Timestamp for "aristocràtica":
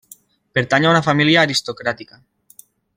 1.49-2.23